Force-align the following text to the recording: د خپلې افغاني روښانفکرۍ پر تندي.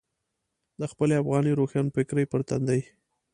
د 0.79 0.81
خپلې 0.91 1.13
افغاني 1.21 1.51
روښانفکرۍ 1.59 2.25
پر 2.31 2.41
تندي. 2.49 2.79